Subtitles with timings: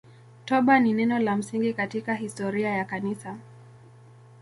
[0.45, 3.37] Toba ni neno la msingi katika historia ya Kanisa.